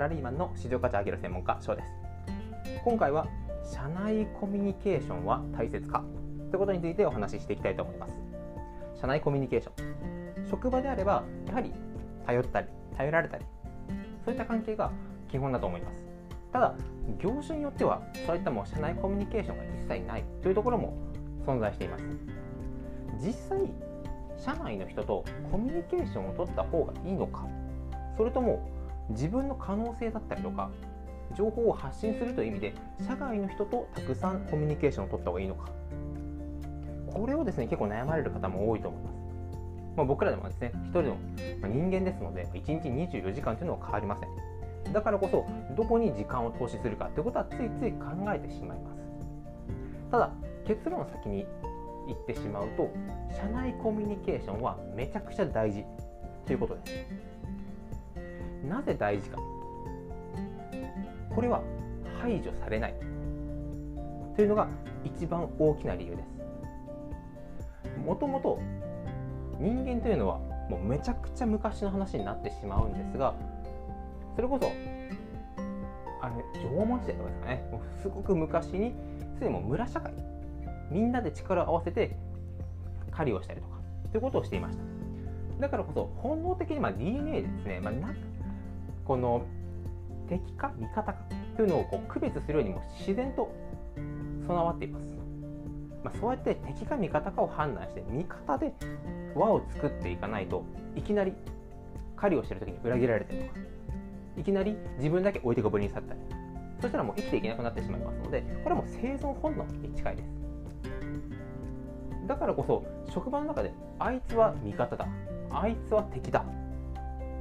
[0.00, 1.88] ラリーマンの市場価値上げる専門家翔です。
[2.82, 3.26] 今回は
[3.70, 6.02] 社内コミュニケーションは大切か
[6.50, 8.14] ということについてお話ししていきたいと思います。
[8.98, 10.46] 社内コミュニケーション。
[10.48, 11.70] 職場であればやはり
[12.26, 13.44] 頼ったり頼られたり
[14.24, 14.90] そういった関係が
[15.30, 16.02] 基本だと思います。
[16.50, 16.74] ただ
[17.22, 20.96] 業種によってはそういったもう社内コミュニケーションが一切ないというところも
[21.46, 22.04] 存在しています。
[23.22, 23.58] 実際
[24.38, 27.46] 社内の人とコミュニケーションを取った方がいいのか
[28.16, 28.79] それとも
[29.10, 30.70] 自分の可能性だったりとか
[31.36, 32.74] 情報を発信するという意味で
[33.06, 35.68] 社外の人とたくさんコミュニケーションを取った方がいいのか。
[37.12, 39.16] これをですね結構悩まれる方も多いと思います、
[39.96, 41.16] まあ、僕らでもですね一人の
[41.68, 44.92] 人間ですので1日24時間というのは変わりません。
[44.92, 45.46] だからこそ
[45.76, 49.00] どこに時間を投資するかということはついつい考えてしまいます。
[50.10, 50.30] ただ
[50.66, 51.46] 結論を先に
[52.06, 52.90] 言ってしまうと
[53.36, 55.84] 社内コミュニケーションはめちゃくちゃ大事
[56.46, 56.92] ということです。
[58.68, 59.38] なぜ大事か。
[61.34, 61.62] これは
[62.20, 62.94] 排除されない。
[64.36, 64.68] というのが
[65.04, 66.40] 一番大きな理由です。
[68.04, 68.58] もともと
[69.58, 73.34] 人間というのはもうめちゃくちゃ昔の話になってしまうんですが
[74.36, 74.70] それこそ
[76.22, 77.68] あれ縄文時代とかですかね。
[77.70, 78.94] もうすごく昔に
[79.34, 80.12] すでにも村社会。
[80.90, 82.16] みんなで力を合わせて
[83.10, 83.76] 狩りをしたりとか
[84.10, 84.82] ということをしていました。
[85.60, 87.92] だからこそ本能的にまあ DNA ですね、まあ、
[89.10, 89.44] この
[90.28, 91.16] 敵か味方か
[91.56, 93.52] というのをこう区別するようにも自然と
[94.46, 95.04] 備わっています、
[96.04, 98.72] まあ、そうやって敵か味方かを判断して味方で
[99.34, 101.32] 輪を作っていかないといきなり
[102.14, 103.60] 狩りをしてる時に裏切られたりとか。
[104.36, 106.20] いきなり自分だけ置いてこぼりに去ったり。
[106.80, 110.28] そしたらもう生きていけなくなってしまいますのでこれはもう生存本能に近いです。
[112.28, 115.08] だからこそ職場の中であいつは味方だ。
[115.50, 116.44] あいつは敵だ。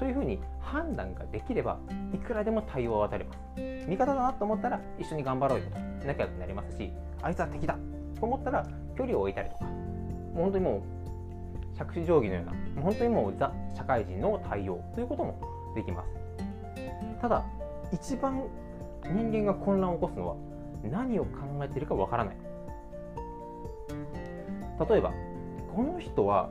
[0.00, 1.78] というふうに判断ができれば
[2.14, 3.38] いくらでも対応は渡ります。
[3.86, 5.66] 味方だなと思ったら一緒に頑張ろうよ
[6.00, 6.90] と仲良くなりますし
[7.20, 7.76] あいつは敵だ
[8.18, 8.66] と思ったら
[8.96, 10.82] 距離を置いたりとかもう本当にも
[11.74, 15.38] う着手定規のようなもう本当にもうザ社会人の対応ということも
[15.74, 16.08] できます。
[17.20, 17.44] ただ
[17.92, 18.42] 一番
[19.04, 20.36] 人間が混乱を起こすのは
[20.82, 21.30] 何を考
[21.62, 22.36] えているかわからない。
[24.88, 25.12] 例えば
[25.74, 26.50] この人は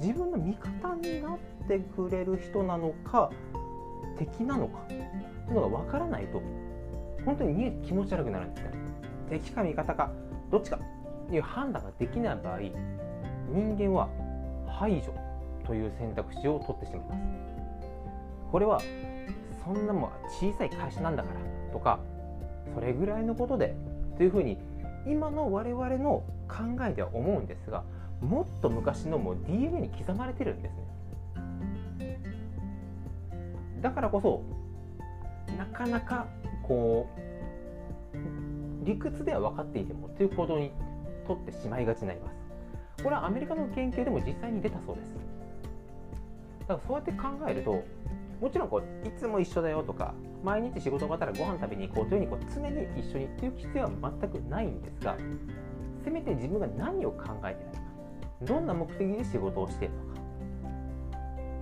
[0.00, 1.38] 自分の味方になっ
[1.68, 3.30] てくれる人なのか
[4.18, 4.98] 敵なのかとい
[5.50, 6.42] うのが分からないと
[7.24, 8.70] 本当に気持ち悪くなるんですね。
[9.30, 10.10] 敵か味方か
[10.50, 10.78] どっちか
[11.28, 12.58] という判断ができない場合
[13.48, 14.08] 人間は
[14.66, 15.14] 排除
[15.66, 17.20] という選択肢を取ってしまいます。
[18.52, 18.80] これは
[19.64, 21.98] そんなも小さい会社なんだからとか
[22.74, 23.74] それぐらいのことで
[24.16, 24.58] というふうに
[25.06, 27.82] 今の我々の考えでは思うんですが
[28.20, 30.93] もっと昔のもう DNA に刻まれてるんですね。
[33.84, 34.42] だからこそ
[35.58, 36.26] なかなか
[36.66, 40.72] こう理屈では分かっていてもということに
[41.26, 43.02] とってしまいがちになります。
[43.02, 45.14] これはアメリカの研究でも実際に出たそうです。
[46.60, 47.84] だからそうやって考えると
[48.40, 53.90] もちろんこういつも一緒だよとか毎日仕事終わったらご飯食べに行こうというようにこう常に一緒にっていう必要は
[54.20, 55.14] 全くないんですが
[56.02, 57.80] せめて自分が何を考えているのか
[58.42, 60.03] どんな目的で仕事をしているのか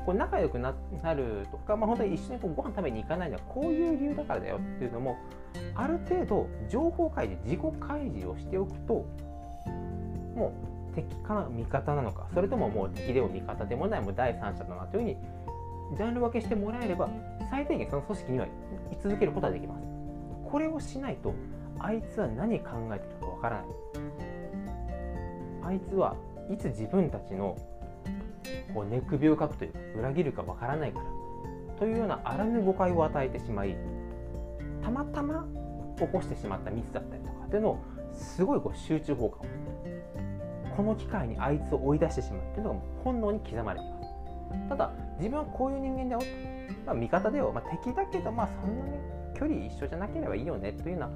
[0.05, 0.75] こう仲良くな
[1.15, 5.17] るとか、まあ、本当に一緒にこうご飯食べに行かないのはこういう理由だからだよっていうのも
[5.75, 9.07] ある程度情報開示自己開示をしておくと
[10.35, 10.53] も
[10.93, 15.17] う敵かな味方なのかそれとももう敵でも味方でもないもう第三者だなというふうに
[15.97, 17.09] ジャンル分けしてもらえれば
[17.51, 18.51] 最低限その組織には居
[19.03, 19.83] 続けることはできます。
[20.51, 21.35] これをしないと
[21.79, 23.67] あいつは何考えてるかわからない。
[25.65, 26.17] あいつは
[26.51, 27.57] いつ自分たちの
[28.75, 31.05] こう寝首をかくというか裏切るかわからないから
[31.79, 33.77] というようなあらぬ誤解を与えてしまい
[34.83, 35.47] たまたま
[35.99, 39.47] 起こしてしまったミスだったりとかっていうのをすごいこう集中放火を
[40.77, 44.69] この機会にあいつを追い出してしまうっていうのが本能に刻まれています。
[44.69, 46.33] ただ自分はこういう人間だよ、
[46.87, 48.99] まあ、味方だよ、まあ、敵だけどまあそんなに
[49.35, 51.11] 距離一緒じゃなければいいよねというような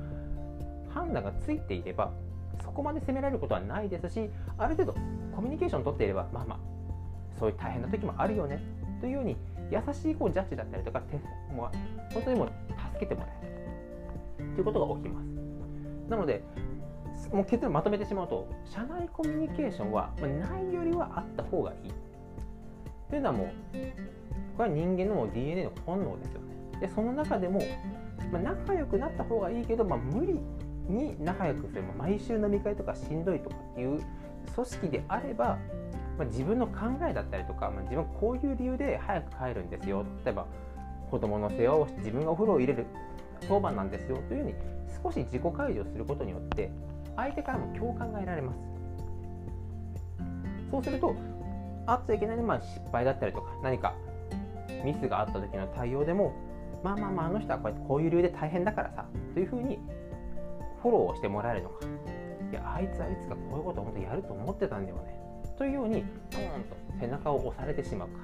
[0.93, 2.13] 判断がついていれば
[2.63, 4.99] そこまで責められることはないですしある程度
[5.35, 6.76] コミュニケーションを取っていればまあまあ
[7.39, 8.61] そういう大変な時もあるよね。
[9.01, 9.37] というように
[9.71, 11.03] 優しいこうジャッジだったりとか
[11.55, 12.53] もう本当にもう
[12.93, 14.55] 助けてもらえる。
[14.55, 15.27] ということが起きます。
[16.09, 16.43] なので
[17.33, 21.93] もう結論まとめてしまうと社内コミュニケーションは、ないよりはあった方がいい。
[23.09, 23.49] というのはもう
[24.57, 26.81] これは人間の DNA の本能ですよね。
[26.81, 27.61] でその中でも、
[28.33, 30.39] まあ、仲良くなった方がいいけど、まあ、無理
[30.89, 34.01] に仲良くする、まあ、毎週飲み会とかしんどいとかっていう
[34.55, 35.59] 組織であれば、
[36.19, 36.75] まあ、自分の考
[37.09, 40.05] えだったりとか、まあ、自分はこういう理由で早く帰るんですよ。
[40.25, 40.47] 例えば
[41.11, 42.87] 子供の世話をして自分がお風呂を入れる
[43.47, 44.17] 当番なんですよ。
[44.29, 44.55] というように
[45.03, 46.71] 少し自己開示をすることによって
[47.17, 48.59] 相手からも共感が得られます。
[50.71, 51.15] そうすると
[51.87, 53.95] あっちゃいけないまあ失敗だったりとか何か
[54.85, 56.35] ミスがあった時の対応でも
[56.83, 59.79] まあまあまああの人はこうやってこういう理由で大変だからさというふうに
[60.83, 61.87] フォローをしてもらえるのか。
[62.51, 65.26] いやあいつはいつかこういうことを本当にやると思ってたんだよね
[65.59, 68.19] というようにポーンと背中を押されてしまうか。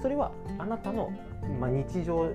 [0.00, 1.12] それはあなたの、
[1.60, 2.30] ま、日常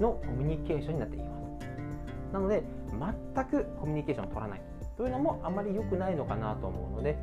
[0.00, 1.24] のコミュニケーションになっていま
[1.60, 2.32] す。
[2.32, 2.62] なので
[3.34, 4.62] 全くコミュニケーションを取らない。
[4.96, 7.16] というのもあまり良くないのかなと思うので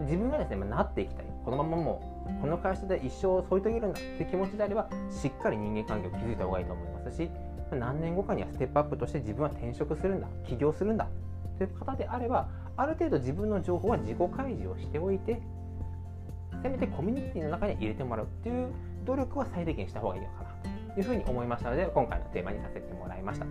[0.00, 1.26] 自分がですね、ま、なっていきたい。
[1.44, 7.30] このままもうこの会社で一生添い遂げるんだという気持ちであればしっかり人間関係を築いた方がいいと思いますし
[7.70, 11.08] 何年後かにはステップアップとして自分は転職するんだ起業するんだ
[11.58, 15.40] という方であればある程度自分の情報は自己開示をしておいて
[16.62, 18.68] せめてコミュニティの中に入れてもらうっていう
[19.04, 23.46] 努力は最低限した方がいいのかなというふうに思いましたので今回のテーマにさせてもらいました。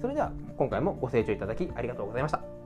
[0.00, 2.57] それでは今回もご清聴いただきありがとうございました。